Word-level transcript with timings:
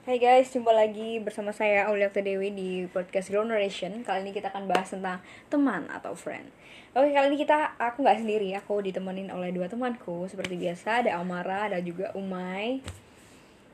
Hai 0.00 0.16
guys, 0.16 0.48
jumpa 0.48 0.72
lagi 0.72 1.20
bersama 1.20 1.52
saya 1.52 1.84
Aulia 1.84 2.08
Dewi 2.08 2.48
di 2.56 2.88
podcast 2.88 3.28
Grow 3.28 3.44
Narration. 3.44 4.00
Kali 4.00 4.24
ini 4.24 4.32
kita 4.32 4.48
akan 4.48 4.64
bahas 4.64 4.88
tentang 4.88 5.20
teman 5.52 5.84
atau 5.92 6.16
friend. 6.16 6.48
Oke, 6.96 7.12
kali 7.12 7.28
ini 7.28 7.36
kita 7.36 7.76
aku 7.76 8.00
nggak 8.00 8.24
sendiri, 8.24 8.48
aku 8.56 8.80
ditemenin 8.80 9.28
oleh 9.28 9.52
dua 9.52 9.68
temanku. 9.68 10.24
Seperti 10.24 10.56
biasa, 10.56 11.04
ada 11.04 11.20
Amara, 11.20 11.68
ada 11.68 11.76
juga 11.84 12.16
Umay. 12.16 12.80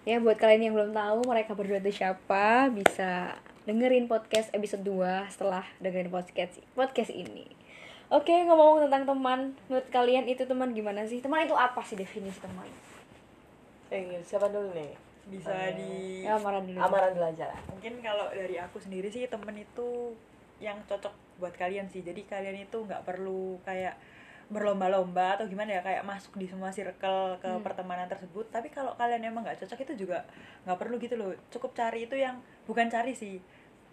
Ya, 0.02 0.18
buat 0.18 0.34
kalian 0.34 0.66
yang 0.66 0.74
belum 0.74 0.98
tahu 0.98 1.30
mereka 1.30 1.54
berdua 1.54 1.78
itu 1.78 2.02
siapa, 2.02 2.74
bisa 2.74 3.38
dengerin 3.62 4.10
podcast 4.10 4.50
episode 4.50 4.82
2 4.82 5.30
setelah 5.30 5.62
dengerin 5.78 6.10
podcast 6.10 6.58
podcast 6.74 7.14
ini. 7.14 7.46
Oke, 8.10 8.34
ngomong 8.34 8.82
tentang 8.90 9.06
teman, 9.06 9.54
menurut 9.70 9.86
kalian 9.94 10.26
itu 10.26 10.42
teman 10.42 10.74
gimana 10.74 11.06
sih? 11.06 11.22
Teman 11.22 11.46
itu 11.46 11.54
apa 11.54 11.86
sih 11.86 11.94
definisi 11.94 12.42
teman? 12.42 12.66
Eh, 13.94 14.18
siapa 14.26 14.50
dulu 14.50 14.74
nih? 14.74 15.06
Bisa 15.26 15.50
Eh, 15.50 15.72
di 15.74 15.90
Ya, 16.22 16.34
Amara 16.34 16.58
dulu. 16.58 16.76
Amaran 16.76 17.10
dulu 17.12 17.26
aja 17.26 17.44
lah. 17.46 17.60
mungkin 17.68 17.98
kalau 18.00 18.26
dari 18.30 18.56
aku 18.56 18.78
sendiri 18.78 19.06
sih 19.06 19.26
temen 19.26 19.54
itu 19.56 20.14
yang 20.58 20.78
cocok 20.84 21.10
buat 21.36 21.52
kalian 21.52 21.86
sih 21.86 22.00
jadi 22.00 22.16
kalian 22.24 22.64
itu 22.64 22.78
nggak 22.78 23.02
perlu 23.02 23.60
kayak 23.60 23.94
berlomba-lomba 24.46 25.36
atau 25.36 25.44
gimana 25.44 25.70
ya 25.72 25.82
kayak 25.82 26.02
masuk 26.02 26.34
di 26.34 26.46
semua 26.46 26.70
circle 26.70 26.94
ke 27.36 27.50
Hmm. 27.50 27.60
pertemanan 27.60 28.06
tersebut 28.06 28.46
tapi 28.48 28.70
kalau 28.70 28.94
kalian 28.94 29.20
emang 29.24 29.42
nggak 29.42 29.58
cocok 29.58 29.82
itu 29.84 30.06
juga 30.06 30.22
nggak 30.62 30.78
perlu 30.78 30.96
gitu 30.96 31.14
loh 31.14 31.34
cukup 31.48 31.74
cari 31.74 32.06
itu 32.06 32.14
yang 32.14 32.38
bukan 32.62 32.86
cari 32.86 33.10
sih 33.12 33.42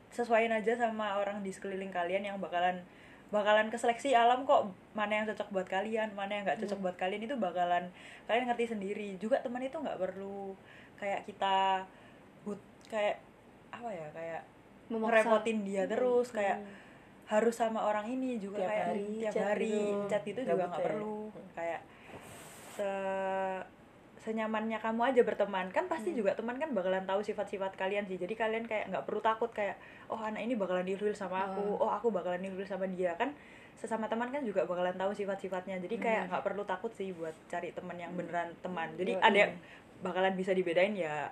sesuaiin 0.10 0.54
aja 0.54 0.78
sama 0.78 1.18
orang 1.18 1.42
di 1.42 1.50
sekeliling 1.50 1.90
kalian 1.90 2.22
yang 2.24 2.38
bakalan 2.38 2.86
bakalan 3.28 3.66
keseleksi 3.68 4.14
alam 4.14 4.46
kok 4.46 4.62
mana 4.94 5.10
yang 5.16 5.26
cocok 5.26 5.50
buat 5.50 5.66
kalian 5.68 6.14
mana 6.14 6.32
yang 6.32 6.44
nggak 6.46 6.62
cocok 6.62 6.78
Hmm. 6.78 6.86
buat 6.86 6.98
kalian 6.98 7.22
itu 7.24 7.36
bakalan 7.36 7.90
kalian 8.24 8.46
ngerti 8.46 8.66
sendiri 8.70 9.18
juga 9.18 9.42
teman 9.42 9.60
itu 9.60 9.74
nggak 9.76 9.98
perlu 9.98 10.54
kayak 11.04 11.22
kita 11.24 11.84
but 12.42 12.60
kayak 12.88 13.20
apa 13.70 13.90
ya 13.90 14.08
kayak 14.10 14.42
Memaksa. 14.88 15.28
ngerepotin 15.28 15.58
dia 15.62 15.84
terus 15.84 16.32
kayak 16.32 16.58
Hmm. 16.58 16.72
harus 17.26 17.56
sama 17.56 17.80
orang 17.82 18.06
ini 18.06 18.36
juga 18.38 18.60
Tiap 18.60 18.70
kayak 18.70 18.86
hari 18.86 19.08
tiap 19.18 19.34
chat 19.34 19.44
hari 19.46 19.72
gitu. 19.74 20.08
chat 20.08 20.24
itu 20.24 20.40
juga 20.42 20.64
nggak 20.64 20.72
ya. 20.74 20.86
perlu 20.86 21.18
kayak 21.52 21.82
se 22.70 22.90
senyamannya 24.18 24.80
kamu 24.80 25.02
aja 25.06 25.22
berteman 25.22 25.68
kan 25.68 25.84
pasti 25.86 26.12
Hmm. 26.12 26.18
juga 26.18 26.32
teman 26.32 26.56
kan 26.56 26.72
bakalan 26.72 27.04
tahu 27.04 27.20
sifat-sifat 27.20 27.76
kalian 27.76 28.08
sih 28.08 28.16
jadi 28.16 28.32
kalian 28.34 28.64
kayak 28.64 28.88
nggak 28.88 29.04
perlu 29.04 29.20
takut 29.20 29.52
kayak 29.52 29.76
oh 30.08 30.16
anak 30.16 30.40
ini 30.42 30.56
bakalan 30.56 30.88
ilfil 30.88 31.12
sama 31.12 31.44
aku 31.46 31.60
oh 31.78 31.92
aku 31.92 32.08
bakalan 32.08 32.40
ilfil 32.42 32.64
sama 32.64 32.88
dia 32.88 33.12
kan 33.14 33.36
sesama 33.76 34.06
teman 34.06 34.30
kan 34.30 34.42
juga 34.42 34.64
bakalan 34.64 34.94
tahu 34.94 35.12
sifat-sifatnya 35.12 35.78
jadi 35.80 35.96
kayak 35.98 36.22
Hmm. 36.22 36.30
nggak 36.30 36.44
perlu 36.44 36.64
takut 36.64 36.92
sih 36.92 37.12
buat 37.12 37.34
cari 37.46 37.72
teman 37.72 37.96
yang 37.96 38.14
beneran 38.14 38.54
teman 38.60 38.90
jadi 38.94 39.20
ada 39.20 39.38
yang 39.40 39.54
bakalan 40.00 40.34
bisa 40.34 40.52
dibedain 40.52 40.94
ya 40.94 41.28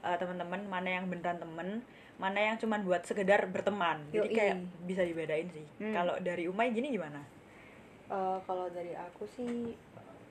eh, 0.00 0.16
teman-teman 0.16 0.60
mana 0.64 0.88
yang 0.92 1.06
beneran 1.06 1.36
temen 1.36 1.80
mana 2.14 2.38
yang 2.38 2.56
cuman 2.56 2.82
buat 2.82 3.02
sekedar 3.02 3.48
berteman 3.48 4.04
jadi 4.08 4.22
Yoi. 4.22 4.36
kayak 4.36 4.56
bisa 4.84 5.02
dibedain 5.02 5.48
sih 5.48 5.64
Hmm. 5.78 5.92
kalau 5.92 6.14
dari 6.18 6.44
Umay 6.44 6.70
gini 6.70 6.90
gimana 6.90 7.20
Eh, 8.04 8.38
kalau 8.44 8.68
dari 8.68 8.92
aku 8.92 9.24
sih, 9.26 9.72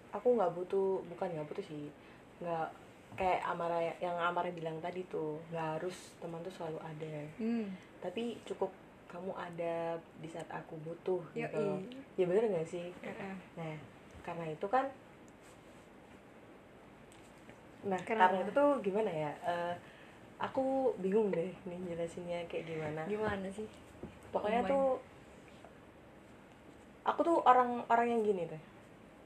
aku 0.10 0.38
nggak 0.38 0.54
butuh, 0.54 1.02
bukan 1.04 1.26
nggak 1.28 1.48
butuh 1.50 1.66
sih, 1.66 1.90
nggak 2.38 2.70
kayak 3.14 3.42
Amara 3.44 3.82
yang 3.98 4.14
Amara 4.14 4.54
bilang 4.54 4.78
tadi 4.78 5.02
tuh, 5.04 5.42
nggak 5.50 5.82
harus 5.82 6.14
teman 6.22 6.38
tuh 6.42 6.54
selalu 6.54 6.78
ada, 6.80 7.16
Hmm. 7.36 7.74
tapi 7.98 8.38
cukup 8.46 8.70
kamu 9.14 9.30
ada 9.38 9.76
di 10.18 10.26
saat 10.26 10.50
aku 10.50 10.74
butuh 10.82 11.22
gitu. 11.32 11.78
Yoi. 11.78 11.86
Ya 12.18 12.26
bener 12.26 12.50
nggak 12.50 12.66
sih? 12.66 12.90
Heeh. 13.00 13.36
Nah, 13.54 13.78
karena 14.26 14.50
itu 14.50 14.66
kan 14.66 14.90
Nah, 17.84 18.00
Kenapa? 18.08 18.32
karena 18.32 18.38
itu 18.42 18.52
tuh 18.56 18.70
gimana 18.80 19.12
ya? 19.12 19.32
eh, 19.44 19.76
aku 20.40 20.96
bingung 20.98 21.30
deh 21.30 21.52
nih 21.68 21.80
jelasinnya 21.92 22.40
kayak 22.48 22.66
gimana. 22.66 23.02
Gimana 23.06 23.48
sih? 23.52 23.68
Pokoknya 24.32 24.64
Oh 24.64 24.68
tuh 24.68 24.86
aku 27.04 27.20
tuh 27.22 27.38
orang 27.44 27.84
orang 27.92 28.08
yang 28.08 28.22
gini 28.24 28.48
deh. 28.48 28.62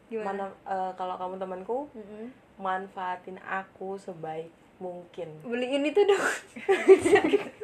Gimana? 0.09 0.27
Mana 0.33 0.45
eh, 0.65 0.91
kalau 0.97 1.15
kamu 1.15 1.37
temanku 1.37 1.77
Mm-mm. 1.93 2.33
manfaatin 2.57 3.37
aku 3.45 4.01
sebaik 4.01 4.49
mungkin. 4.81 5.29
Beliin 5.45 5.85
itu 5.85 6.01
dong. 6.01 6.17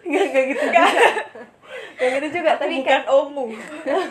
Enggak 0.06 0.24
enggak 0.30 0.44
gitu 0.54 0.62
juga. 0.62 0.86
Kayak 2.04 2.14
gitu 2.20 2.28
juga, 2.44 2.52
tapi 2.60 2.84
bukan 2.84 3.04
omu 3.08 3.46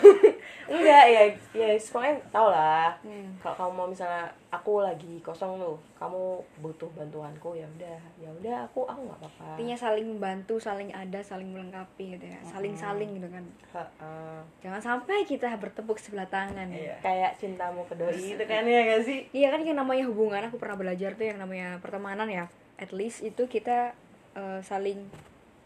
enggak 0.73 1.05
ya 1.05 1.23
ya 1.53 1.69
pokoknya 1.77 2.17
tau 2.33 2.49
lah. 2.49 2.97
Hmm. 3.05 3.29
kalau 3.45 3.55
kamu 3.59 3.73
mau 3.77 3.89
misalnya 3.93 4.25
aku 4.49 4.81
lagi 4.81 5.21
kosong 5.21 5.61
tuh 5.61 5.77
kamu 6.01 6.41
butuh 6.65 6.89
bantuanku 6.97 7.53
ya 7.53 7.69
udah 7.77 7.99
ya 8.17 8.29
udah 8.41 8.57
aku 8.65 8.89
aku 8.89 9.01
nggak 9.05 9.19
apa-apa 9.21 9.45
Intinya 9.59 9.77
saling 9.77 10.07
membantu, 10.09 10.55
saling 10.57 10.89
ada, 10.95 11.21
saling 11.21 11.53
melengkapi 11.53 12.17
gitu 12.17 12.25
ya. 12.25 12.41
Saling-saling 12.47 13.21
gitu 13.21 13.29
kan. 13.29 13.45
Heeh. 13.77 14.39
Jangan 14.65 14.81
sampai 14.81 15.29
kita 15.29 15.53
bertepuk 15.61 16.01
sebelah 16.01 16.29
tangan. 16.31 16.69
Iya. 16.73 16.97
kayak 17.05 17.37
cintamu 17.37 17.85
ke 17.85 17.95
doi 17.99 18.17
itu 18.17 18.45
kan 18.49 18.65
ya 18.65 18.81
gak 18.87 19.03
sih 19.05 19.29
Iya 19.35 19.53
kan 19.53 19.61
yang 19.67 19.77
namanya 19.77 20.09
hubungan 20.09 20.49
aku 20.49 20.57
pernah 20.57 20.79
belajar 20.79 21.13
tuh 21.19 21.27
yang 21.29 21.39
namanya 21.43 21.77
pertemanan 21.85 22.29
ya. 22.33 22.49
At 22.81 22.95
least 22.97 23.21
itu 23.21 23.45
kita 23.45 23.93
eh, 24.33 24.61
saling 24.65 25.05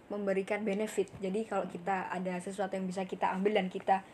memberikan 0.07 0.63
benefit. 0.63 1.11
Jadi 1.19 1.47
kalau 1.47 1.67
kita 1.67 2.11
ada 2.11 2.39
sesuatu 2.39 2.75
yang 2.79 2.87
bisa 2.87 3.03
kita 3.07 3.33
ambil 3.35 3.59
dan 3.59 3.67
kita 3.67 4.07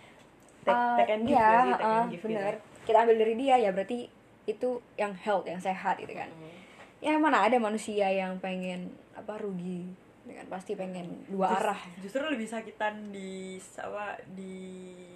Take- 0.62 0.78
eh, 0.78 0.96
take 1.02 1.12
and 1.12 1.24
give 1.26 1.36
sih? 1.36 1.72
Take 1.74 1.82
eh, 1.82 2.02
give 2.08 2.12
gitu. 2.12 2.24
bener. 2.30 2.54
Kita 2.86 2.96
ambil 3.02 3.16
dari 3.18 3.34
dia 3.38 3.54
ya 3.58 3.70
berarti 3.74 3.98
itu 4.46 4.68
yang 4.98 5.12
health, 5.14 5.46
yang 5.46 5.60
sehat 5.62 5.98
gitu 5.98 6.14
kan. 6.14 6.30
Ya 7.02 7.18
mana 7.18 7.42
ada 7.42 7.58
manusia 7.58 8.06
yang 8.10 8.38
pengen 8.38 8.94
apa 9.12 9.36
rugi 9.42 9.90
dengan 10.22 10.46
pasti 10.46 10.72
pengen 10.72 11.26
dua 11.26 11.46
Jus- 11.48 11.58
arah. 11.60 11.80
justru 11.98 12.22
lebih 12.24 12.46
sakitan 12.46 13.10
di 13.10 13.30
apa 13.76 14.06
di 14.28 14.54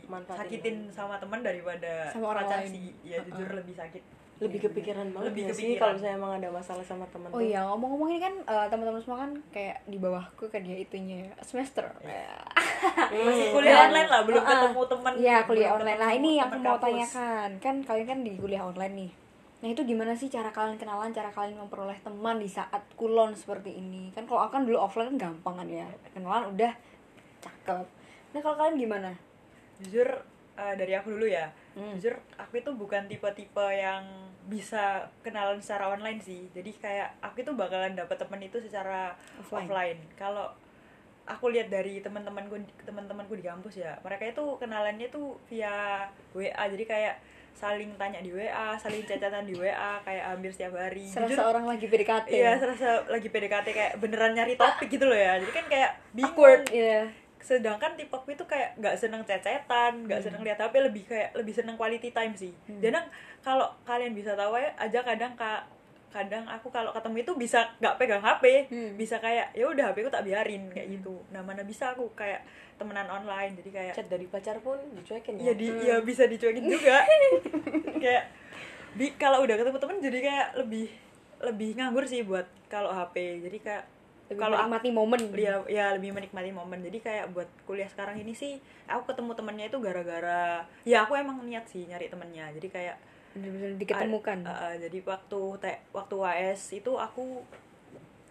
Manfaatin 0.05 0.41
sakitin 0.41 0.77
sama 0.89 1.17
teman 1.17 1.41
daripada 1.41 2.06
Sama 2.09 2.33
orang 2.33 2.44
pacar 2.44 2.59
lain. 2.61 2.71
sih 2.71 2.87
ya 3.05 3.19
jujur 3.21 3.49
lebih 3.53 3.72
sakit 3.72 4.03
lebih 4.37 4.61
kepikiran 4.62 5.09
banget 5.11 5.27
lebih 5.27 5.43
sih 5.47 5.50
kepikiran. 5.50 5.81
kalau 5.81 5.93
misalnya 5.95 6.16
emang 6.16 6.33
ada 6.34 6.49
masalah 6.50 6.84
sama 6.84 7.06
teman 7.09 7.28
Oh 7.28 7.41
iya 7.41 7.65
ngomong-ngomong 7.65 8.09
ini 8.11 8.21
kan 8.21 8.34
eh, 8.39 8.66
teman-teman 8.69 9.00
semua 9.00 9.19
kan 9.19 9.31
kayak 9.49 9.81
di 9.84 9.97
bawahku 9.97 10.45
kan 10.47 10.61
dia 10.61 10.77
itunya 10.77 11.25
semester. 11.41 11.89
masih 13.09 13.49
kuliah 13.50 13.72
Dan- 13.72 13.87
online 13.89 14.09
lah 14.09 14.21
belum 14.22 14.37
Uh-uh. 14.39 14.50
ketemu 14.53 14.83
teman 14.87 15.12
Iya 15.16 15.37
kuliah 15.43 15.71
online. 15.72 15.99
Nah 15.99 16.11
ini 16.12 16.31
yang 16.34 16.49
aku 16.49 16.59
mau 16.61 16.77
tanyakan 16.77 17.50
kan 17.59 17.75
kalian 17.81 18.06
kan 18.06 18.19
di 18.21 18.33
kuliah 18.37 18.62
online 18.62 18.95
nih. 18.99 19.11
Nah 19.56 19.69
itu 19.72 19.83
gimana 19.83 20.12
sih 20.12 20.28
cara 20.28 20.53
kalian 20.53 20.77
kenalan, 20.77 21.12
cara 21.12 21.33
kalian 21.33 21.56
memperoleh 21.56 21.97
teman 22.05 22.37
di 22.37 22.49
saat 22.49 22.84
kulon 22.94 23.33
seperti 23.33 23.81
ini? 23.81 24.12
Kan 24.12 24.28
kalau 24.28 24.44
aku 24.44 24.61
kan 24.61 24.65
dulu 24.69 24.77
offline 24.77 25.17
kan 25.17 25.33
gampang 25.33 25.55
kan 25.65 25.69
ya, 25.69 25.87
kenalan 26.12 26.53
udah 26.53 26.72
cakep. 27.41 27.87
Nah 28.37 28.41
kalau 28.41 28.56
kalian 28.56 28.77
gimana? 28.77 29.12
jujur 29.77 30.09
eh, 30.56 30.75
dari 30.77 30.97
aku 30.97 31.12
dulu 31.12 31.28
ya 31.28 31.53
Hmm. 31.77 31.93
jujur 32.00 32.16
aku 32.41 32.65
itu 32.65 32.72
bukan 32.72 33.05
tipe-tipe 33.05 33.66
yang 33.69 34.00
bisa 34.49 35.05
kenalan 35.21 35.61
secara 35.61 35.93
online 35.93 36.16
sih 36.16 36.49
jadi 36.49 36.72
kayak 36.72 37.09
aku 37.21 37.45
itu 37.45 37.53
bakalan 37.53 37.93
dapet 37.93 38.16
temen 38.16 38.41
itu 38.41 38.56
secara 38.65 39.12
Offline. 39.37 39.69
offline, 39.69 40.00
kalau 40.16 40.49
aku 41.28 41.53
lihat 41.53 41.69
dari 41.69 42.00
teman-temanku 42.00 42.56
teman-temanku 42.89 43.37
di 43.37 43.45
kampus 43.45 43.84
ya 43.84 43.93
mereka 44.00 44.25
itu 44.25 44.56
kenalannya 44.56 45.05
tuh 45.12 45.37
via 45.53 46.09
WA 46.33 46.65
jadi 46.72 46.84
kayak 46.89 47.15
saling 47.56 47.89
tanya 47.97 48.21
di 48.21 48.28
WA 48.31 48.77
saling 48.77 49.00
cacatan 49.03 49.43
di 49.43 49.56
WA 49.56 49.72
kayak 50.00 50.25
hampir 50.28 50.53
setiap 50.53 50.77
hari 50.77 51.09
Serasa 51.09 51.33
Jujur, 51.33 51.49
orang 51.49 51.65
lagi 51.65 51.89
PDKT. 51.89 52.28
iya 52.28 52.53
serasa 52.55 52.89
lagi 53.06 53.27
PDKT 53.27 53.67
kayak 53.71 53.93
beneran 53.97 54.33
nyari 54.33 54.55
topik 54.55 54.87
gitu 54.87 55.05
loh 55.05 55.17
ya 55.17 55.41
jadi 55.41 55.53
kan 55.55 55.65
kayak 55.66 55.91
bingung 56.12 56.61
iya. 56.71 57.09
sedangkan 57.39 57.95
tipe 57.95 58.11
aku 58.11 58.28
itu 58.31 58.45
kayak 58.45 58.77
nggak 58.77 58.95
seneng 58.95 59.22
cecetan 59.22 60.05
nggak 60.05 60.21
seneng 60.21 60.43
lihat 60.43 60.59
HP 60.59 60.75
lebih 60.83 61.06
kayak 61.06 61.33
lebih 61.33 61.55
seneng 61.55 61.75
quality 61.75 62.11
time 62.11 62.34
sih 62.34 62.53
Hmm. 62.66 62.83
dan 62.83 63.09
kalau 63.41 63.65
kalian 63.83 64.12
bisa 64.12 64.34
tahu 64.34 64.53
ya 64.55 64.75
aja 64.77 65.00
kadang 65.00 65.33
kak 65.33 65.65
kadang 66.09 66.44
aku 66.44 66.69
kalau 66.69 66.91
ketemu 66.91 67.17
itu 67.21 67.33
bisa 67.37 67.61
nggak 67.77 67.97
pegang 67.97 68.21
HP 68.21 68.44
Hmm. 68.67 68.91
bisa 68.94 69.17
kayak 69.17 69.53
ya 69.53 69.65
udah 69.65 69.91
HP 69.91 70.01
ku 70.01 70.09
tak 70.09 70.22
biarin 70.22 70.66
kayak 70.69 70.89
gitu. 70.91 71.21
Nah 71.28 71.41
mana 71.41 71.60
bisa 71.60 71.91
aku 71.91 72.09
kayak 72.13 72.41
temenan 72.75 73.07
online. 73.07 73.53
Jadi 73.54 73.71
kayak 73.71 73.92
chat 73.92 74.07
dari 74.07 74.25
pacar 74.25 74.59
pun 74.59 74.77
dicuekin 74.92 75.36
ya 75.36 75.47
ya? 75.47 75.53
di 75.53 75.66
ya 75.83 75.97
bisa 76.01 76.25
dicuekin 76.25 76.65
juga. 76.65 77.04
Kayak 77.97 78.28
di 78.92 79.13
kalau 79.15 79.41
udah 79.41 79.54
ketemu 79.54 79.78
temen 79.78 79.97
jadi 80.01 80.19
kayak 80.22 80.48
lebih 80.59 80.86
lebih 81.39 81.71
nganggur 81.75 82.04
sih 82.04 82.22
buat 82.22 82.45
kalau 82.66 82.89
HP 82.89 83.42
jadi 83.42 83.59
kayak 83.59 83.84
Lebih 84.27 84.41
kalau 84.41 84.57
aku- 84.57 84.66
menikmati 84.66 84.91
momen. 84.91 85.21
ya 85.33 85.54
ya 85.66 85.84
lebih 85.92 86.10
menikmati 86.10 86.51
momen. 86.51 86.81
Jadi 86.81 86.98
kayak 86.98 87.31
buat 87.31 87.47
kuliah 87.63 87.86
sekarang 87.86 88.16
ini 88.16 88.33
sih 88.33 88.57
aku 88.86 89.07
ketemu 89.07 89.33
temennya 89.33 89.66
itu 89.69 89.78
gara-gara 89.78 90.45
ya 90.83 91.04
aku 91.04 91.15
emang 91.15 91.39
niat 91.42 91.63
sih 91.65 91.84
nyari 91.84 92.09
temennya. 92.09 92.51
Jadi 92.51 92.66
kayak 92.66 92.97
Bener-bener 93.36 93.77
diketemukan. 93.77 94.38
uh, 94.41 94.48
uh, 94.48 94.74
jadi 94.78 94.98
waktu 95.03 95.41
te, 95.59 95.72
waktu 95.91 96.15
UAS 96.15 96.60
itu 96.72 96.88
aku 96.91 97.44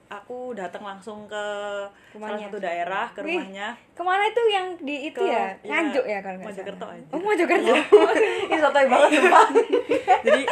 aku 0.08 0.54
datang 0.54 0.82
langsung 0.84 1.26
ke 1.26 1.34
salah 1.34 1.90
Rumahnya. 2.12 2.46
satu 2.46 2.58
daerah 2.60 3.06
ke 3.10 3.22
Wih, 3.22 3.38
rumahnya 3.38 3.74
Ke 3.92 4.02
mana 4.02 4.22
itu 4.24 4.42
yang 4.48 4.68
di 4.80 5.10
itu 5.10 5.18
Ke- 5.18 5.26
ya? 5.28 5.50
ya, 5.60 5.70
Nganjuk 5.72 6.06
ya 6.06 6.20
kalau 6.20 6.38
nggak 6.40 6.48
Mojokerto 6.48 6.84
salah. 6.84 6.96
aja. 6.96 7.10
Oh 7.10 7.20
Mojokerto. 7.20 7.74
ini 8.46 8.56
sotoy 8.56 8.86
banget 8.88 9.10
sumpah 9.16 9.48
jadi 10.26 10.44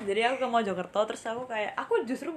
jadi 0.00 0.20
aku 0.24 0.36
ke 0.36 0.48
Mojokerto 0.48 1.00
terus 1.04 1.22
aku 1.24 1.42
kayak 1.44 1.72
aku 1.74 1.94
justru 2.02 2.30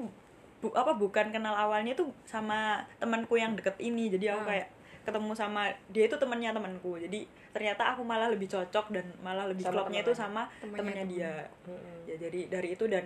bu- 0.60 0.74
apa 0.74 0.94
bukan 0.94 1.30
kenal 1.30 1.54
awalnya 1.56 1.94
tuh 1.94 2.10
sama 2.24 2.82
temanku 2.98 3.34
yang 3.34 3.54
deket 3.54 3.74
ini 3.80 4.10
jadi 4.10 4.34
aku 4.34 4.42
Ah. 4.44 4.48
kayak 4.50 4.68
ketemu 5.04 5.32
sama 5.32 5.64
dia 5.88 6.04
itu 6.06 6.16
temannya 6.16 6.50
temanku 6.50 6.96
jadi 6.98 7.20
ternyata 7.52 7.92
aku 7.92 8.02
malah 8.02 8.28
lebih 8.28 8.48
cocok 8.48 8.90
dan 8.90 9.06
malah 9.20 9.46
lebih 9.46 9.62
Sama 9.62 9.74
klopnya 9.78 10.00
temennya. 10.00 10.04
itu 10.04 10.12
sama 10.14 10.42
Temennya 10.58 10.78
temennya 10.80 11.04
temen. 11.04 11.14
dia 11.14 11.34
Mm-mm. 11.66 11.98
ya 12.06 12.16
jadi 12.18 12.40
dari 12.50 12.70
itu 12.72 12.86
dan 12.88 13.04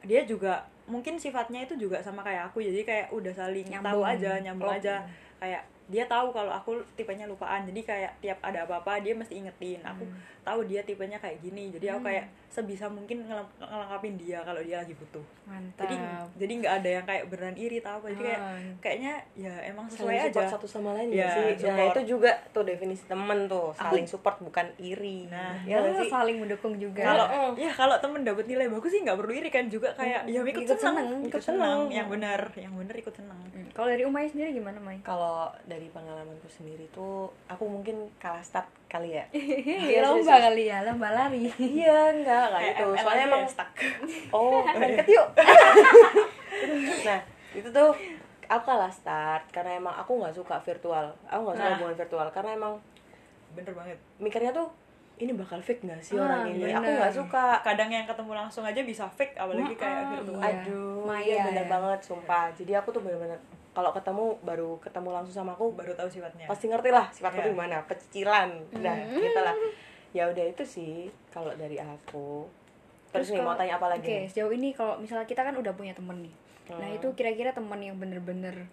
dia 0.00 0.20
juga 0.22 0.52
mungkin 0.84 1.14
sifatnya 1.16 1.62
itu 1.62 1.76
juga 1.76 2.00
sama 2.00 2.20
kayak 2.20 2.50
aku 2.50 2.58
jadi 2.60 2.82
kayak 2.82 3.06
udah 3.10 3.30
saling 3.30 3.62
tahu 3.64 3.78
Nyambung. 4.00 4.04
aja 4.06 4.30
nyambung 4.40 4.66
Oh. 4.66 4.74
aja 4.74 4.94
kayak 5.38 5.62
dia 5.90 6.06
tahu 6.06 6.30
kalau 6.30 6.48
aku 6.48 6.78
tipenya 6.94 7.26
lupaan. 7.26 7.66
Jadi 7.66 7.82
kayak 7.82 8.12
tiap 8.20 8.38
ada 8.40 8.62
apa-apa 8.62 8.98
dia 8.98 9.10
mesti 9.10 9.34
ingetin. 9.36 9.82
Aku 9.82 10.02
Hmm. 10.02 10.14
tahu 10.40 10.62
dia 10.64 10.80
tipenya 10.80 11.18
kayak 11.18 11.38
gini. 11.40 11.68
Jadi 11.68 11.86
aku 11.88 12.06
kayak 12.06 12.24
sebisa 12.46 12.86
mungkin 12.86 13.22
ngeleng- 13.22 13.50
ngelengkapin 13.56 14.14
dia 14.16 14.38
kalau 14.40 14.58
dia 14.58 14.78
lagi 14.78 14.94
butuh. 14.94 15.22
Mantap. 15.44 15.82
Jadi 15.82 15.94
jadi 16.36 16.52
nggak 16.56 16.74
ada 16.76 16.90
yang 16.92 17.04
kayak 17.04 17.24
beneran 17.26 17.56
iri 17.56 17.78
tau 17.78 17.98
apa. 17.98 18.06
Jadi 18.08 18.22
kayak 18.24 18.40
Ah. 18.40 18.58
kayaknya 18.80 19.14
ya 19.34 19.54
emang 19.64 19.86
saling 19.86 19.98
sesuai 20.00 20.16
support 20.24 20.40
aja. 20.40 20.52
satu 20.52 20.66
sama 20.66 20.90
lain 20.94 21.08
Ya, 21.10 21.18
ya 21.18 21.28
sih. 21.28 21.42
Nah 21.42 21.54
support. 21.76 21.90
itu 21.92 22.00
juga 22.08 22.30
tuh 22.48 22.64
definisi 22.64 23.04
temen 23.04 23.38
tuh. 23.46 23.68
Saling 23.72 24.06
support 24.06 24.36
bukan 24.40 24.66
iri. 24.76 25.26
Nah, 25.26 25.58
ya 25.64 25.78
Ya, 25.78 25.90
sih? 25.96 26.06
saling 26.08 26.38
mendukung 26.38 26.74
juga. 26.76 27.02
Kalau 27.04 27.26
Mm. 27.26 27.52
ya 27.56 27.70
kalau 27.70 27.96
temen 27.98 28.22
dapet 28.22 28.46
nilai 28.46 28.66
bagus 28.66 28.88
sih 28.88 29.00
nggak 29.00 29.16
perlu 29.16 29.32
iri 29.32 29.48
kan. 29.48 29.66
Juga 29.66 29.90
kayak 29.92 30.22
ya 30.24 30.40
ikut, 30.40 30.62
Ikut 30.62 30.74
seneng, 30.76 31.06
seneng. 31.06 31.22
ikut 31.24 31.42
seneng. 31.42 31.78
yang 31.88 32.08
benar 32.08 32.40
yang 32.54 32.72
benar 32.72 32.94
ikut 32.94 33.10
seneng 33.12 33.38
Hmm, 33.42 33.66
kalau 33.72 33.88
dari 33.88 34.02
Umay 34.02 34.26
sendiri 34.26 34.52
gimana 34.52 34.76
Mai 34.76 35.00
kalau 35.00 35.48
dari 35.64 35.79
pengalamanku 35.88 36.44
sendiri 36.46 36.84
tuh 36.90 37.32
aku 37.46 37.64
mungkin 37.64 37.96
kalah 38.16 38.40
start 38.40 38.68
kali 38.84 39.14
ya 39.14 39.24
lomba 40.02 40.36
kali 40.42 40.66
ya 40.66 40.82
lomba 40.82 41.08
lari 41.08 41.48
iya 41.56 42.10
enggak 42.10 42.44
enggak 42.46 42.60
Kayak 42.60 42.74
gitu 42.74 42.84
ML 42.84 42.98
soalnya 42.98 43.24
emang 43.24 43.40
ya, 43.40 43.48
stuck. 43.48 43.70
oh 44.36 44.60
main 44.66 44.92
yuk 45.06 45.26
nah 47.02 47.18
itu 47.50 47.68
tuh 47.68 47.90
aku 48.46 48.64
kalah 48.64 48.90
start 48.90 49.44
karena 49.48 49.76
emang 49.76 49.94
aku 49.94 50.12
nggak 50.16 50.34
suka 50.34 50.58
virtual 50.58 51.06
aku 51.24 51.40
nggak 51.40 51.56
suka 51.56 51.64
Nah. 51.64 51.74
hubungan 51.74 51.96
virtual 51.96 52.26
karena 52.28 52.50
emang 52.52 52.74
bener 53.50 53.72
banget 53.72 53.98
mikirnya 54.18 54.50
tuh 54.50 54.68
ini 55.16 55.32
bakal 55.32 55.60
fake 55.60 55.82
nggak 55.82 56.00
sih 56.00 56.14
Ah, 56.14 56.24
orang 56.24 56.48
ini 56.50 56.64
aku 56.66 56.80
bener. 56.82 56.98
nggak 56.98 57.14
suka 57.14 57.44
kadang 57.60 57.88
yang 57.88 58.04
ketemu 58.04 58.32
langsung 58.34 58.64
aja 58.64 58.80
bisa 58.80 59.04
fake 59.06 59.36
apalagi 59.36 59.74
kayak 59.74 60.00
Mm-mm. 60.00 60.12
virtual 60.16 60.40
Iya. 60.40 60.50
aduh 60.56 61.00
Maya 61.04 61.22
iya 61.22 61.42
bener 61.44 61.64
ya. 61.64 61.70
banget 61.70 62.00
sumpah 62.02 62.44
jadi 62.50 62.72
aku 62.76 62.88
tuh 62.90 63.00
bener-bener 63.00 63.36
kalau 63.80 63.90
ketemu 63.90 64.24
baru 64.42 64.70
ketemu 64.78 65.08
langsung 65.10 65.34
sama 65.34 65.52
aku 65.52 65.72
baru 65.72 65.96
tahu 65.96 66.04
sifatnya 66.06 66.44
pasti 66.44 66.68
ngerti 66.68 66.92
lah 66.92 67.08
sifatku 67.08 67.40
tuh 67.40 67.50
gimana 67.50 67.80
pecicilan 67.88 68.48
nah 68.76 68.92
Hmm. 68.92 69.16
gitu 69.16 69.40
lah 69.40 69.56
ya 70.10 70.28
udah 70.28 70.44
itu 70.44 70.60
sih 70.62 70.92
kalau 71.28 71.48
dari 71.54 71.80
aku 71.80 72.44
terus, 73.08 73.32
nih 73.32 73.40
mau 73.40 73.54
kalau- 73.54 73.58
tanya 73.58 73.74
apa 73.74 73.86
lagi 73.88 74.04
Oke, 74.04 74.14
nih? 74.14 74.26
sejauh 74.28 74.52
ini 74.52 74.68
kalau 74.70 74.94
misalnya 74.96 75.24
kita 75.24 75.40
kan 75.40 75.50
udah 75.52 75.72
punya 75.72 75.90
temen 75.90 76.20
nih. 76.20 76.34
Nah, 76.70 76.78
Hmm. 76.84 76.94
itu 76.94 77.08
kira-kira 77.12 77.50
temen 77.50 77.80
yang 77.80 77.96
bener-bener 77.96 78.70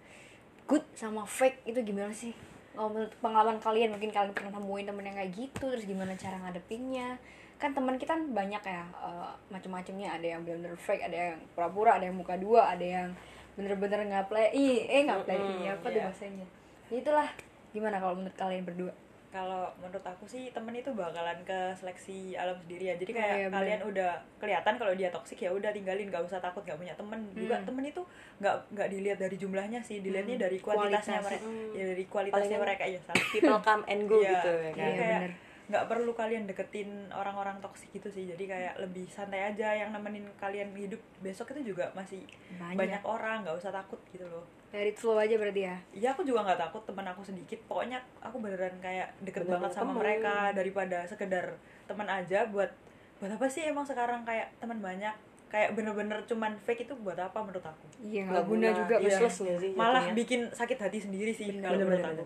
good 0.64 0.84
sama 0.92 1.24
fake 1.24 1.64
itu 1.64 1.82
gimana 1.82 2.12
sih? 2.12 2.30
Oh, 2.72 2.86
menurut 2.86 3.10
pengalaman 3.18 3.58
kalian 3.58 3.90
mungkin 3.90 4.12
kalian 4.12 4.30
pernah 4.30 4.54
nemuin 4.54 4.86
temen 4.86 5.02
yang 5.02 5.16
kayak 5.16 5.32
gitu, 5.32 5.66
terus 5.68 5.82
gimana 5.84 6.14
cara 6.14 6.38
ngadepinnya? 6.38 7.18
Kan 7.56 7.74
teman 7.74 7.98
kita 7.98 8.14
kan 8.14 8.30
banyak 8.30 8.62
ya 8.62 8.82
eh, 8.86 9.30
macam-macamnya, 9.48 10.08
ada 10.12 10.26
yang 10.28 10.40
bener-bener 10.40 10.76
fake, 10.76 11.02
ada 11.02 11.16
yang 11.28 11.38
pura-pura, 11.52 11.98
ada 11.98 12.06
yang 12.06 12.14
muka 12.14 12.34
dua, 12.36 12.70
ada 12.70 12.86
yang 12.86 13.10
bener-bener 13.58 14.00
ngaplay, 14.06 14.46
ih, 14.52 14.86
eh 14.86 15.02
ngaplay, 15.02 15.34
Mm-mm, 15.34 15.66
apa 15.68 15.82
tuh 15.84 15.90
iya. 15.92 16.06
bahasanya? 16.06 16.46
Ya 16.88 16.96
itulah 16.96 17.28
gimana 17.68 17.98
kalau 17.98 18.14
menurut 18.14 18.32
kalian 18.34 18.62
berdua? 18.62 18.94
kalau 19.28 19.68
menurut 19.76 20.00
aku 20.00 20.24
sih 20.24 20.48
temen 20.48 20.72
itu 20.72 20.88
bakalan 20.90 21.36
ke 21.44 21.52
seleksi 21.76 22.32
alam 22.32 22.56
sendiri 22.56 22.88
ya 22.88 22.94
jadi 22.96 23.12
Oh, 23.12 23.14
kayak 23.14 23.28
iya, 23.28 23.44
bener. 23.44 23.52
kalian 23.52 23.80
udah 23.84 24.10
kelihatan 24.40 24.74
kalau 24.74 24.92
dia 24.94 25.12
toksik 25.12 25.38
ya 25.38 25.52
udah 25.52 25.68
tinggalin 25.68 26.08
gak 26.08 26.24
usah 26.24 26.40
takut 26.40 26.64
gak 26.64 26.74
punya 26.74 26.96
temen 26.96 27.20
juga 27.36 27.52
Hmm. 27.54 27.68
temen 27.68 27.84
itu 27.84 28.00
nggak 28.40 28.54
nggak 28.72 28.88
dilihat 28.88 29.18
dari 29.20 29.36
jumlahnya 29.36 29.84
sih 29.84 30.00
dilihatnya 30.00 30.40
dari 30.40 30.56
kuantitasnya 30.56 31.20
Kualitas. 31.20 31.28
mereka 31.28 31.44
Hmm. 31.44 31.76
ya 31.76 31.84
dari 31.84 32.04
kualitasnya 32.06 32.40
Palingan 32.48 32.64
mereka 32.64 32.84
ya 32.88 33.00
salah 33.04 33.26
people 33.28 33.58
come 33.60 33.84
and 33.86 34.02
go 34.02 34.16
Iya, 34.16 34.30
gitu 34.32 34.48
ya 34.48 34.56
iya, 34.56 34.72
kan 34.72 34.80
Iya, 34.80 34.96
kayak 34.96 35.20
bener. 35.20 35.32
Nggak 35.68 35.84
perlu 35.84 36.12
kalian 36.12 36.44
deketin 36.44 36.88
orang-orang 37.10 37.56
toksik 37.58 37.92
gitu 37.92 38.08
sih 38.08 38.24
jadi 38.26 38.40
kayak 38.42 38.74
lebih 38.78 39.04
santai 39.06 39.46
aja 39.46 39.68
yang 39.70 39.90
nemenin 39.90 40.24
kalian 40.34 40.72
hidup 40.72 40.96
besok 41.18 41.52
itu 41.52 41.70
juga 41.70 41.92
masih 41.92 42.24
Banyak. 42.54 42.74
banyak, 42.74 43.02
orang 43.02 43.36
nggak 43.42 43.52
usah 43.54 43.68
takut 43.70 44.00
gitu 44.08 44.24
loh 44.24 44.44
Dari 44.66 44.92
slow 44.92 45.16
aja 45.16 45.32
berarti 45.34 45.62
ya? 45.62 45.76
Iya 45.90 46.08
aku 46.10 46.20
juga 46.22 46.40
nggak 46.42 46.60
takut 46.62 46.82
teman 46.82 47.04
aku 47.06 47.20
sedikit 47.22 47.56
pokoknya 47.64 47.96
aku 48.18 48.36
beneran 48.38 48.76
kayak 48.78 49.12
deket 49.18 49.42
Bener-bener 49.42 49.60
banget 49.60 49.70
sama 49.74 49.84
temen. 49.86 49.96
mereka 49.98 50.34
daripada 50.52 50.98
sekedar 51.04 51.46
teman 51.84 52.04
aja 52.06 52.44
buat 52.46 52.68
buat 53.16 53.30
apa 53.30 53.46
sih 53.46 53.64
emang 53.64 53.82
sekarang 53.82 54.20
kayak 54.22 54.48
teman 54.56 54.76
banyak 54.78 55.12
kayak 55.46 55.72
bener-bener 55.72 56.20
cuman 56.24 56.52
fake 56.58 56.84
itu 56.84 56.94
buat 56.98 57.16
apa 57.18 57.40
menurut 57.40 57.60
aku 57.62 57.84
Iya, 57.98 58.24
Nggak 58.26 58.44
guna 58.46 58.68
juga. 58.70 58.94
Iya. 58.98 59.16
sih 59.26 59.72
malah 59.74 60.00
jatuhnya? 60.02 60.14
bikin 60.14 60.40
sakit 60.50 60.78
hati 60.78 60.98
sendiri 60.98 61.28
sih 61.30 61.48
Bener, 61.50 61.60
kalau 61.62 61.72
bener, 61.74 61.86
menurut 61.88 62.04
bener, 62.06 62.16
aku 62.18 62.24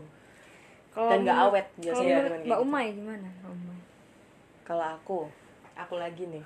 Kalau 0.93 1.09
Dan 1.09 1.19
nggak 1.25 1.39
awet 1.49 1.67
biasanya 1.81 2.05
dengan 2.05 2.25
kayak 2.29 2.45
Mbak 2.45 2.59
gitu. 2.59 2.67
Umay 2.69 2.87
gimana? 2.93 3.29
Mbak 3.41 3.51
Umay? 3.53 3.79
kalau 4.63 4.87
aku 4.87 5.19
aku 5.75 5.95
lagi 5.99 6.25
nih 6.31 6.45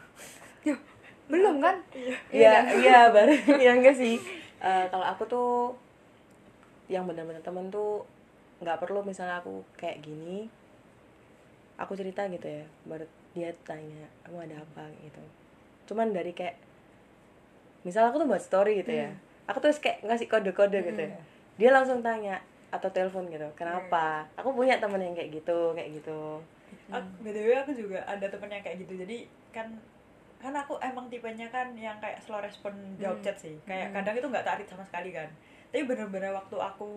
Belum 1.26 1.58
kan? 1.58 1.74
Iya, 2.30 2.70
iya 2.78 3.10
baru 3.10 3.34
ya 3.58 3.74
enggak 3.74 3.98
sih. 3.98 4.14
Eh, 4.62 4.84
kalau 4.94 5.02
aku 5.02 5.26
tuh 5.26 5.74
yang 6.86 7.02
benar-benar 7.02 7.42
temen 7.42 7.66
tuh 7.66 8.06
nggak 8.62 8.78
perlu 8.78 9.02
misalnya 9.02 9.42
aku 9.42 9.66
kayak 9.74 10.06
gini, 10.06 10.46
aku 11.82 11.98
cerita 11.98 12.30
gitu 12.30 12.46
ya, 12.46 12.62
baru 12.86 13.10
dia 13.34 13.50
tanya, 13.66 14.06
kamu 14.22 14.46
ada 14.46 14.62
apa 14.62 14.86
gitu. 15.02 15.18
Cuman 15.90 16.14
dari 16.14 16.30
kayak, 16.30 16.62
misal 17.82 18.06
aku 18.06 18.22
tuh 18.22 18.30
buat 18.30 18.42
story 18.42 18.86
gitu 18.86 18.94
ya, 18.94 19.10
aku 19.50 19.58
tuh 19.58 19.74
kayak 19.82 20.06
ngasih 20.06 20.30
kode-kode 20.30 20.78
gitu 20.78 21.10
ya, 21.10 21.10
dia 21.58 21.70
langsung 21.74 22.06
tanya 22.06 22.38
atau 22.76 22.88
telepon 22.88 23.24
gitu, 23.26 23.48
kenapa? 23.54 24.24
Aku 24.34 24.52
punya 24.52 24.76
temen 24.76 24.98
yang 24.98 25.12
kayak 25.12 25.32
gitu, 25.34 25.72
kayak 25.72 25.90
gitu. 25.94 26.38
Ak- 26.88 27.18
btw 27.18 27.50
aku 27.56 27.72
juga 27.72 27.98
ada 28.04 28.24
temen 28.24 28.46
yang 28.48 28.60
kayak 28.60 28.78
gitu 28.78 28.94
jadi 28.96 29.26
kan 29.50 29.66
kan 30.36 30.52
aku 30.52 30.78
emang 30.80 31.06
tipenya 31.08 31.48
kan 31.48 31.74
yang 31.74 31.96
kayak 31.96 32.20
slow 32.20 32.38
respon 32.38 32.70
jawab 32.96 33.16
Hmm. 33.16 33.24
chat 33.24 33.34
sih 33.36 33.56
kayak 33.64 33.90
Hmm. 33.90 33.94
kadang 33.96 34.14
itu 34.14 34.26
nggak 34.28 34.44
tarik 34.44 34.66
sama 34.66 34.84
sekali 34.84 35.10
kan 35.10 35.26
tapi 35.66 35.82
bener-bener 35.82 36.30
waktu 36.30 36.54
aku 36.54 36.90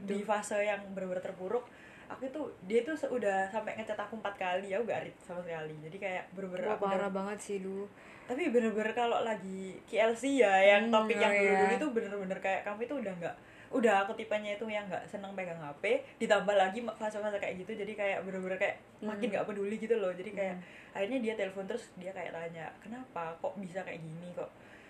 di 0.00 0.22
fase 0.22 0.60
yang 0.60 0.78
bener-bener 0.92 1.18
terpuruk 1.20 1.66
aku 2.06 2.22
itu 2.24 2.40
dia 2.62 2.80
tuh 2.82 2.94
udah 3.08 3.48
sampai 3.48 3.74
ngechat 3.74 3.96
aku 3.96 4.16
empat 4.16 4.34
kali 4.36 4.68
ya 4.68 4.78
gak 4.80 5.02
read 5.02 5.16
sama 5.18 5.40
sekali 5.40 5.74
jadi 5.80 5.96
kayak 5.98 6.24
bener-bener 6.32 6.64
Wah, 6.64 6.72
aku 6.72 6.84
udah- 6.84 6.92
parah 6.94 7.10
banget 7.12 7.38
sih 7.40 7.58
dulu. 7.58 7.84
tapi 8.24 8.42
bener-bener 8.48 8.92
kalau 8.92 9.18
lagi 9.20 9.60
KLC 9.84 10.38
ya 10.38 10.52
yang 10.68 10.82
Hmm, 10.84 10.94
topik 10.94 11.16
oh 11.16 11.20
yang 11.20 11.34
dulu-dulu 11.34 11.66
iya. 11.66 11.76
itu 11.76 11.86
bener-bener 11.90 12.38
kayak 12.38 12.60
kamu 12.62 12.80
itu 12.84 12.94
udah 12.96 13.14
nggak 13.16 13.36
udah 13.70 14.02
aku 14.02 14.12
tipenya 14.14 14.54
itu 14.54 14.64
yang 14.64 14.84
nggak 14.84 15.04
seneng 15.04 15.32
pegang 15.32 15.56
HP 15.56 15.84
ditambah 16.18 16.54
lagi 16.54 16.80
fase-fase 16.90 17.36
kayak 17.36 17.60
gitu 17.60 17.76
jadi 17.76 17.92
kayak 17.92 18.18
bener-bener 18.22 18.56
kayak 18.56 18.76
makin 18.98 19.28
Hmm. 19.28 19.34
nggak 19.34 19.46
peduli 19.46 19.76
gitu 19.76 19.94
loh 19.94 20.10
jadi 20.10 20.30
kayak 20.30 20.56
akhirnya 20.90 21.18
dia 21.20 21.34
telepon 21.34 21.64
terus 21.64 21.84
dia 21.94 22.10
kayak 22.10 22.32
tanya 22.32 22.72
kenapa 22.78 23.36
kok 23.36 23.52
bisa 23.56 23.80
kayak 23.82 24.00
gini 24.00 24.32
kok 24.32 24.48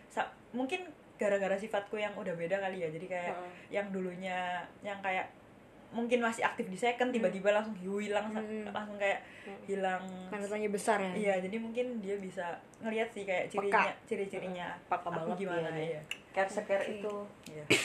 Sa- 0.08 0.30
mungkin 0.50 0.86
gara-gara 1.14 1.54
sifatku 1.54 1.94
yang 1.94 2.14
udah 2.14 2.32
beda 2.32 2.56
kali 2.56 2.78
ya 2.78 2.88
jadi 2.88 3.06
kayak 3.08 3.34
Heeh. 3.34 3.52
yang 3.72 3.86
dulunya 3.90 4.38
yang 4.80 4.98
kayak 4.98 5.26
mungkin 5.88 6.20
masih 6.20 6.42
aktif 6.42 6.68
di 6.68 6.76
second 6.76 7.08
tiba-tiba 7.08 7.48
langsung 7.48 7.72
hilang 7.74 8.28
Hmm. 8.28 8.68
langsung 8.68 8.96
kayak 8.96 9.24
hilang 9.64 10.00
Tanda 10.28 10.44
tanya 10.44 10.68
besar 10.68 11.00
ya. 11.00 11.12
Iya, 11.12 11.34
jadi 11.40 11.56
mungkin 11.56 11.86
dia 11.98 12.16
bisa 12.16 12.44
ngelihat 12.78 13.08
sih 13.08 13.24
kayak 13.24 13.48
cirinya, 13.48 13.88
ciri-cirinya 14.04 14.68
Peka 14.84 15.00
aku 15.02 15.08
banget 15.10 15.36
gimana 15.40 15.68
dia 15.70 15.74
nih. 15.74 15.88
ya. 15.90 16.02
Care 16.30 16.50
secure 16.50 16.78
Oke. 16.78 16.92
itu. 16.94 17.14
Iya. 17.48 17.64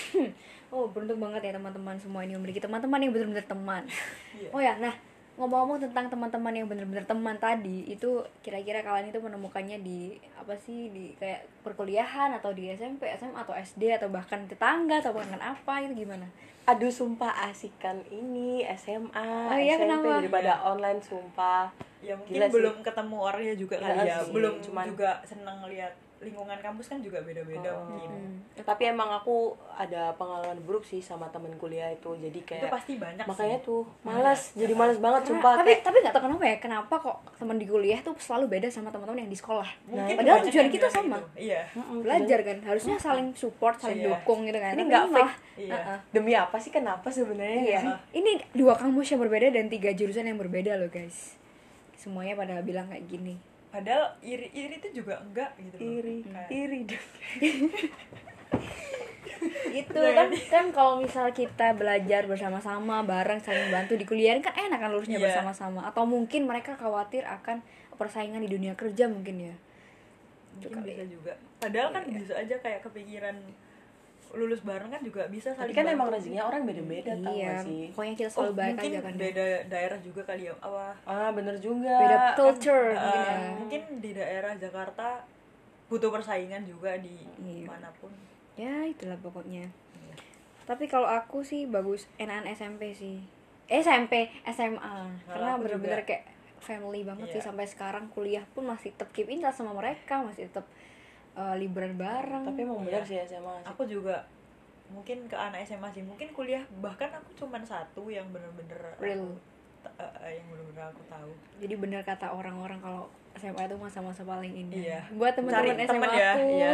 Oh, 0.69 0.89
beruntung 0.89 1.21
banget 1.21 1.41
ya 1.43 1.53
teman-teman 1.53 1.93
semua 1.95 2.25
ini 2.25 2.33
memiliki 2.33 2.57
teman-teman 2.57 2.97
yang 2.97 3.13
benar-benar 3.13 3.45
teman. 3.45 3.85
Iya. 4.33 4.49
Oh 4.49 4.57
ya, 4.57 4.73
nah 4.75 4.89
ngomong-ngomong 5.33 5.81
tentang 5.81 6.07
teman-teman 6.07 6.53
yang 6.53 6.67
benar-benar 6.67 7.03
teman 7.03 7.35
tadi, 7.35 7.87
itu 7.87 8.09
kira-kira 8.39 8.79
kalian 8.79 9.09
itu 9.09 9.17
menemukannya 9.17 9.81
di 9.81 10.13
apa 10.35 10.53
sih 10.55 10.93
di 10.93 11.17
kayak 11.17 11.41
perkuliahan 11.65 12.29
atau 12.33 12.53
di 12.53 12.69
SMP, 12.69 13.09
SMA 13.11 13.41
atau 13.41 13.51
SD 13.51 13.97
atau 13.97 14.07
bahkan 14.07 14.45
tetangga 14.45 15.01
atau 15.01 15.09
bahkan 15.11 15.41
apa 15.41 15.81
itu 15.81 15.97
gimana? 15.99 16.29
Aduh 16.63 16.87
sumpah 16.89 17.49
asikan 17.49 18.05
ini 18.07 18.61
SMA, 18.77 19.25
Oh 19.49 19.57
iya, 19.57 19.75
SMP 19.75 19.83
kenapa? 19.83 20.21
daripada 20.21 20.53
online 20.63 21.01
sumpah. 21.01 21.67
Ya 21.99 22.13
mungkin 22.13 22.35
Gila 22.35 22.45
sih. 22.45 22.53
belum 22.53 22.75
ketemu 22.79 23.17
orangnya 23.17 23.55
juga 23.55 23.75
kali 23.79 23.95
Iya 23.95 24.03
ya. 24.05 24.17
sih, 24.21 24.31
Belum 24.31 24.53
cuman- 24.61 24.87
juga 24.87 25.11
seneng 25.23 25.57
lihat 25.65 25.93
lingkungan 26.23 26.57
kampus 26.57 26.87
kan 26.87 26.99
juga 26.99 27.19
beda-beda 27.19 27.69
Oh. 27.69 27.85
mungkin. 27.85 28.09
Hmm. 28.09 28.37
Tapi 28.55 28.83
emang 28.85 29.11
aku 29.13 29.51
ada 29.69 30.11
pengalaman 30.13 30.57
buruk 30.61 30.81
sih 30.81 30.97
sama 30.97 31.27
temen 31.27 31.51
kuliah 31.55 31.89
itu. 31.89 32.09
Jadi 32.13 32.39
Itu 32.39 32.49
kayak 32.49 32.69
pasti 32.69 32.95
banyak 32.95 33.23
makanya 33.23 33.57
sih. 33.57 33.65
tuh 33.65 33.83
malas, 34.01 34.41
jadi 34.53 34.73
malas 34.73 34.97
banget 34.97 35.21
Karena- 35.21 35.31
sumpah 35.35 35.53
tapi 35.55 35.69
kayak 35.69 35.81
tapi 35.83 35.97
nggak 35.99 36.13
tahu 36.13 36.23
kenapa 36.23 36.43
ya, 36.43 36.57
kenapa 36.57 36.93
kok 36.97 37.17
teman 37.35 37.55
di 37.55 37.65
kuliah 37.65 37.99
tuh 37.99 38.13
selalu 38.15 38.45
beda 38.49 38.67
sama 38.67 38.87
teman-teman 38.87 39.19
yang 39.19 39.29
di 39.29 39.35
sekolah. 39.35 39.69
Mungkin 39.85 40.15
padahal 40.15 40.37
banyak 40.37 40.47
tujuan 40.47 40.67
kita 40.69 40.87
sama. 40.87 41.17
gitu. 41.17 41.27
Iya. 41.43 41.61
Belajar 41.99 42.39
kan, 42.41 42.57
harusnya 42.63 42.95
saling 42.97 43.27
support, 43.33 43.75
saling 43.77 43.99
Iya. 43.99 44.07
dukung 44.13 44.39
gitu 44.43 44.57
kan. 44.57 44.73
Ini 44.73 44.83
nggak 44.83 45.03
malah- 45.09 45.37
Iya. 45.53 45.73
Uh-uh. 45.75 45.97
demi 46.09 46.33
apa 46.33 46.57
sih 46.57 46.69
kenapa 46.69 47.09
sebenarnya 47.09 47.61
Iya. 47.61 47.79
sih? 47.79 47.93
Ini 48.15 48.31
dua 48.53 48.73
kampus 48.73 49.09
yang 49.09 49.19
berbeda 49.19 49.49
dan 49.49 49.67
tiga 49.67 49.91
jurusan 49.91 50.23
yang 50.23 50.37
berbeda 50.37 50.73
loh 50.75 50.87
guys. 50.87 51.35
Semuanya 51.93 52.33
pada 52.33 52.59
bilang 52.59 52.87
kayak 52.87 53.05
gini. 53.05 53.35
Padahal 53.73 54.13
iri-iri 54.21 54.77
itu 54.77 55.01
juga 55.01 55.17
enggak 55.17 55.49
gitu 55.57 55.75
loh. 55.75 55.89
Iri, 55.97 56.17
Kayak- 56.21 56.49
iri 56.53 56.79
deh. 56.85 57.03
itu 59.73 59.97
kan 59.97 60.29
kan 60.29 60.65
kalau 60.69 61.01
misal 61.01 61.33
kita 61.33 61.73
belajar 61.73 62.29
bersama-sama 62.29 63.01
bareng 63.01 63.41
saling 63.41 63.73
bantu 63.73 63.97
di 63.97 64.05
kuliah 64.05 64.37
kan 64.39 64.53
enak 64.53 64.77
kan 64.77 64.93
lulusnya 64.93 65.17
Iya. 65.17 65.25
bersama-sama 65.27 65.89
atau 65.89 66.05
mungkin 66.05 66.45
mereka 66.45 66.77
khawatir 66.77 67.25
akan 67.25 67.65
persaingan 67.97 68.45
di 68.45 68.49
dunia 68.53 68.77
kerja 68.77 69.09
mungkin 69.09 69.49
ya 69.51 69.55
mungkin 70.61 70.85
bisa 70.85 71.03
juga 71.09 71.33
padahal 71.57 71.89
kan 71.89 72.03
bisa 72.07 72.37
aja 72.37 72.55
kayak 72.61 72.85
kepikiran 72.85 73.33
lulus 74.33 74.65
bareng 74.65 74.89
kan 74.89 74.97
juga 74.99 75.29
bisa 75.29 75.53
tapi 75.53 75.69
kan 75.71 75.85
emang 75.85 76.09
rezekinya 76.09 76.49
orang 76.49 76.65
beda-beda 76.65 77.13
tau 77.21 77.29
iya 77.31 77.53
gak 77.53 77.69
sih? 77.69 77.83
pokoknya 77.93 78.15
kita 78.17 78.29
oh, 78.29 78.33
selalu 78.33 78.53
baik 78.53 78.73
mungkin 78.73 78.89
aja 78.89 78.99
kan 78.99 79.13
ya. 79.13 79.19
beda 79.21 79.45
daerah 79.69 79.99
juga 80.01 80.21
kali 80.25 80.43
ya 80.49 80.53
apa? 80.57 80.85
Ah 81.05 81.29
bener 81.29 81.55
juga. 81.57 81.93
Beda 82.01 82.17
Kan, 82.17 82.33
culture 82.33 82.85
eh, 82.89 82.97
mungkin 82.97 83.21
ya. 83.21 83.49
mungkin 83.55 83.81
di 84.01 84.11
daerah 84.11 84.53
Jakarta 84.55 85.07
butuh 85.85 86.09
persaingan 86.09 86.65
juga 86.65 86.97
di 86.97 87.13
Iya. 87.37 87.69
mana 87.69 87.93
pun. 88.01 88.09
Ya 88.57 88.83
itulah 88.83 89.17
pokoknya. 89.17 89.69
Iya. 89.93 90.15
tapi 90.63 90.87
kalau 90.87 91.05
aku 91.05 91.43
sih 91.43 91.69
bagus 91.69 92.09
enakan 92.17 92.49
SMP 92.49 92.95
sih. 92.97 93.21
Eh, 93.65 93.79
SMP 93.79 94.33
SMA 94.47 94.95
karena 95.25 95.53
aku 95.53 95.67
bener-bener 95.67 96.01
kayak 96.03 96.25
family 96.57 97.03
banget 97.03 97.27
sih 97.29 97.37
Iya. 97.37 97.47
sampai 97.47 97.67
sekarang. 97.67 98.09
Kuliah 98.09 98.41
pun 98.51 98.65
masih 98.65 98.89
tetap 98.91 99.11
keep 99.11 99.27
in 99.27 99.37
touch 99.37 99.53
sama 99.53 99.75
mereka 99.75 100.23
masih 100.23 100.49
tetap 100.49 100.65
eh, 101.33 101.55
liburan 101.57 101.93
bareng 101.93 102.43
tapi 102.43 102.59
emang 102.61 102.77
Iya. 102.79 102.85
bener 102.87 103.03
sih 103.03 103.17
SMA 103.23 103.53
sih. 103.55 103.65
aku 103.65 103.83
juga 103.83 104.15
mungkin 104.85 105.25
ke 105.25 105.33
anak 105.33 105.63
SMA 105.63 105.89
sih 105.89 106.01
mungkin 106.01 106.29
kuliah 106.29 106.61
bahkan 106.77 107.09
aku 107.09 107.33
cuman 107.35 107.61
satu 107.61 108.05
yang 108.07 108.29
bener-bener 108.29 108.77
Real. 108.95 109.17
aku 109.17 109.27
ta- 109.81 109.95
eh, 109.97 110.13
eh, 110.23 110.31
yang 110.37 110.47
bener-bener 110.47 110.83
aku 110.87 111.01
tahu 111.05 111.31
jadi 111.57 111.73
bener 111.75 112.01
kata 112.03 112.27
orang-orang 112.29 112.77
kalau 112.77 113.09
SMA 113.33 113.63
itu 113.63 113.75
masa-masa 113.75 114.21
paling 114.21 114.53
indah 114.53 114.77
Iya. 114.77 114.99
buat 115.11 115.33
teman-teman 115.33 115.65
Cari 115.65 115.73
SMA 115.79 115.89
temen 115.89 116.09
ya, 116.11 116.31
aku 116.31 116.45
iya. 116.51 116.73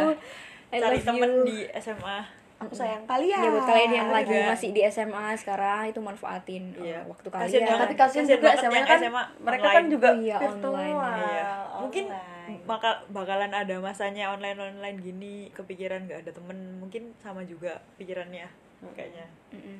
I 0.69 0.77
cari 0.77 0.99
temen 0.99 1.29
you. 1.31 1.43
di 1.45 1.57
SMA 1.73 2.19
aku 2.59 2.73
sayang 2.75 3.03
kalian 3.05 3.39
Ya 3.39 3.49
buat 3.49 3.65
kalian 3.65 3.91
yang 3.95 4.09
lagi 4.11 4.35
juga. 4.35 4.51
masih 4.51 4.69
di 4.69 4.81
SMA 4.83 5.31
sekarang 5.33 5.87
itu 5.87 5.99
manfaatin 5.99 6.63
uh, 6.73 6.83
Iya. 6.83 6.99
waktu 7.07 7.25
Kasian 7.25 7.39
kalian. 7.39 7.63
banget. 7.65 7.79
tapi 7.81 7.95
kasihan 7.95 8.19
Kasian 8.21 8.35
juga 8.35 8.49
SMA 8.53 8.81
kan 8.83 8.99
SMA 8.99 9.23
mereka 9.39 9.63
online. 9.63 9.71
kan 9.73 9.85
juga 9.87 10.09
Iya, 10.13 10.37
virtual 10.37 10.73
online. 10.75 11.23
Iya. 11.23 11.47
mungkin 11.79 12.05
online. 12.05 12.37
Bakal 12.65 12.93
bakalan 13.09 13.51
ada 13.51 13.75
masanya 13.77 14.31
online 14.31 14.57
online 14.57 14.97
gini 14.99 15.33
kepikiran 15.51 16.05
nggak 16.05 16.25
ada 16.25 16.31
temen 16.31 16.57
mungkin 16.79 17.13
sama 17.17 17.43
juga 17.43 17.81
pikirannya 17.95 18.47
kayaknya 18.95 19.25
Mm-mm. 19.51 19.79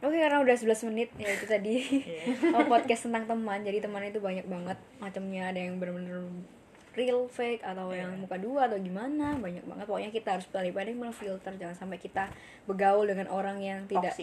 Oke 0.00 0.16
karena 0.16 0.40
udah 0.40 0.56
11 0.56 0.88
menit 0.88 1.12
ya 1.20 1.28
itu 1.28 1.44
tadi 1.44 1.76
Iya. 2.08 2.22
oh, 2.56 2.64
podcast 2.64 3.04
tentang 3.04 3.28
teman 3.28 3.60
jadi 3.60 3.84
teman 3.84 4.00
itu 4.00 4.16
banyak 4.16 4.48
banget 4.48 4.78
macamnya 4.96 5.52
ada 5.52 5.60
yang 5.60 5.76
bener-bener 5.76 6.24
real 6.92 7.26
fake 7.26 7.62
atau 7.62 7.88
Iya. 7.88 8.02
yang 8.02 8.18
muka 8.18 8.34
dua 8.36 8.66
atau 8.66 8.76
gimana 8.76 9.36
banyak 9.36 9.62
banget 9.62 9.84
pokoknya 9.84 10.10
kita 10.10 10.28
harus 10.34 10.46
pandai-pandai 10.46 10.92
memfilter 10.92 11.52
jangan 11.54 11.76
sampai 11.76 11.96
kita 11.96 12.26
begaul 12.64 13.04
dengan 13.04 13.26
orang 13.26 13.58
yang 13.58 13.86
tidak 13.86 14.10
Ah, 14.10 14.18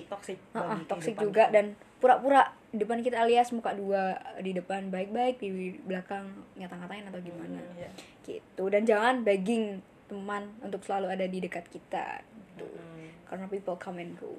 ah, 0.54 0.76
bagi 0.76 0.84
toxic 0.86 1.14
kehidupan 1.14 1.24
juga 1.24 1.44
kita. 1.44 1.54
dan 1.54 1.66
pura-pura 1.98 2.42
di 2.68 2.78
depan 2.78 3.00
kita 3.00 3.18
alias 3.20 3.50
muka 3.50 3.72
dua 3.72 4.14
di 4.38 4.52
depan 4.52 4.88
baik-baik 4.88 5.40
di 5.40 5.50
belakang 5.80 6.28
ngata-ngatain 6.56 7.06
atau 7.06 7.20
gimana 7.20 7.60
Iya. 7.74 7.90
gitu 8.24 8.64
dan 8.68 8.84
jangan 8.84 9.24
begging 9.24 9.80
teman 10.06 10.52
untuk 10.60 10.80
selalu 10.82 11.08
ada 11.10 11.26
di 11.26 11.40
dekat 11.40 11.68
kita 11.68 12.20
gitu. 12.50 12.68
Mm, 12.68 13.12
karena 13.26 13.46
people 13.48 13.76
come 13.76 13.98
and 13.98 14.16
go 14.16 14.36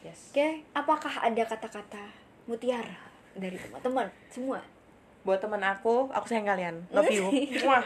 yes 0.00 0.30
Oke, 0.30 0.66
apakah 0.72 1.14
ada 1.20 1.42
kata-kata 1.44 2.10
mutiara 2.44 2.98
dari 3.32 3.54
teman-teman 3.54 4.10
semua? 4.28 4.62
Buat 5.22 5.38
teman 5.38 5.60
aku 5.60 6.08
aku 6.08 6.26
sayang 6.26 6.44
kalian 6.44 6.74
love 6.88 7.06
you 7.06 7.30
Mwah. 7.62 7.84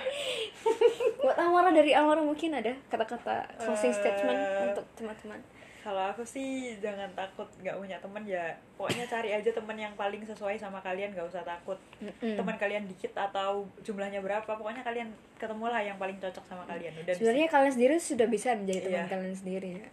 Buat 1.18 1.36
Amara 1.38 1.68
dari 1.70 1.92
Amara 1.92 2.18
mungkin 2.18 2.50
ada 2.50 2.72
kata-kata 2.86 3.44
closing 3.56 3.90
statement 3.90 4.34
Eh. 4.34 4.64
untuk 4.66 4.84
teman-teman. 4.94 5.40
kalau 5.80 6.02
aku 6.04 6.18
sih 6.20 6.74
jangan 6.76 7.06
takut 7.12 7.46
nggak 7.56 7.76
punya 7.76 7.94
temen 7.96 8.18
ya 8.26 8.42
pokoknya 8.74 9.06
cari 9.06 9.30
aja 9.30 9.46
temen 9.48 9.76
yang 9.76 9.94
paling 9.94 10.18
sesuai 10.20 10.56
sama 10.56 10.80
kalian 10.80 11.14
nggak 11.14 11.22
usah 11.24 11.46
takut 11.46 11.78
Mm-mm. 12.00 12.34
teman 12.34 12.56
kalian 12.56 12.82
dikit 12.84 13.14
atau 13.14 13.62
jumlahnya 13.80 14.18
berapa 14.18 14.48
pokoknya 14.48 14.82
kalian 14.82 15.06
ketemulah 15.36 15.78
yang 15.78 15.94
paling 15.94 16.18
cocok 16.18 16.42
sama 16.42 16.66
kalian 16.66 16.90
udah 16.96 17.14
Sebenarnya 17.14 17.46
kalian 17.46 17.70
sendiri 17.70 17.94
sudah 17.96 18.26
bisa 18.26 18.58
menjadi 18.58 18.80
teman 18.82 18.98
Iya. 18.98 19.06
kalian 19.08 19.36
sendiri 19.36 19.68
ya. 19.76 19.86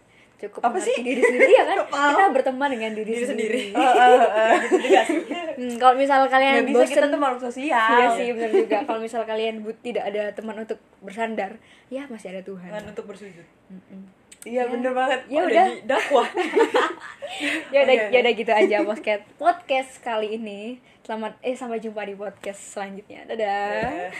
Cukup 0.44 0.60
Apa 0.60 0.76
sih? 0.76 0.92
diri 0.98 1.18
sendiri 1.18 1.48
ya 1.50 1.64
kan? 1.64 1.78
Kita 2.10 2.24
berteman 2.30 2.68
dengan 2.68 2.92
diri, 2.92 3.10
Diri 3.10 3.24
sendiri. 3.24 3.60
sendiri. 3.70 4.78
Juga 4.82 5.00
sih 5.02 5.18
Hmm, 5.54 5.74
kalau 5.76 5.94
misal 5.94 6.26
kalian 6.26 6.52
nggak 6.56 6.66
bisa 6.66 6.78
bosen 6.80 6.92
kita 6.92 7.06
tuh 7.06 7.20
makhluk 7.20 7.42
sosial 7.44 7.78
Iya 7.94 8.08
sih 8.12 8.26
benar 8.28 8.50
juga. 8.52 8.76
Kalau 8.82 8.98
misal 8.98 9.22
kalian 9.22 9.54
but 9.60 9.78
tidak 9.80 10.04
ada 10.04 10.22
teman 10.30 10.56
untuk 10.58 10.76
bersandar, 10.98 11.54
ya 11.88 12.02
masih 12.04 12.28
ada 12.28 12.42
Tuhan. 12.42 12.66
Tuhan 12.66 12.84
untuk 12.84 13.06
bersujud 13.06 13.46
Mm-mm. 13.66 14.02
iya 14.42 14.66
bener 14.66 14.90
banget 14.90 15.24
Ya 15.26 15.40
Ada 15.40 15.48
udah. 15.48 15.66
dakwah 15.88 16.28
ya 17.72 17.78
udah 17.80 17.94
Oke, 17.96 18.10
ya 18.10 18.18
udah 18.20 18.32
gitu 18.34 18.52
aja 18.52 18.76
podcast 18.82 19.24
podcast 19.34 19.90
kali 20.00 20.36
ini 20.36 20.60
selamat 21.00 21.40
eh 21.40 21.54
sampai 21.54 21.78
jumpa 21.78 22.02
di 22.02 22.12
podcast 22.12 22.60
selanjutnya 22.74 23.24
dadah 23.24 23.40
Dadah. 23.72 24.10